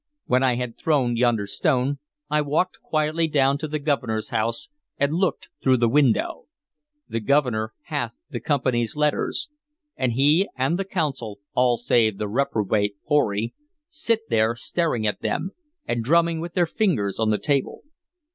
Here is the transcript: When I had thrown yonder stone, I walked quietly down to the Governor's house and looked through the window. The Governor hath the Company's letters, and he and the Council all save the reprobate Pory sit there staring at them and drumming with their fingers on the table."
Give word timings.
When 0.25 0.41
I 0.41 0.55
had 0.55 0.79
thrown 0.79 1.15
yonder 1.15 1.45
stone, 1.45 1.99
I 2.27 2.41
walked 2.41 2.81
quietly 2.81 3.27
down 3.27 3.59
to 3.59 3.67
the 3.67 3.77
Governor's 3.77 4.29
house 4.29 4.67
and 4.97 5.13
looked 5.13 5.49
through 5.61 5.77
the 5.77 5.87
window. 5.87 6.47
The 7.07 7.19
Governor 7.19 7.73
hath 7.83 8.15
the 8.27 8.39
Company's 8.39 8.95
letters, 8.95 9.49
and 9.95 10.13
he 10.13 10.49
and 10.55 10.79
the 10.79 10.85
Council 10.85 11.37
all 11.53 11.77
save 11.77 12.17
the 12.17 12.27
reprobate 12.27 12.95
Pory 13.07 13.53
sit 13.89 14.21
there 14.27 14.55
staring 14.55 15.05
at 15.05 15.21
them 15.21 15.51
and 15.85 16.03
drumming 16.03 16.39
with 16.41 16.55
their 16.55 16.65
fingers 16.65 17.19
on 17.19 17.29
the 17.29 17.37
table." 17.37 17.81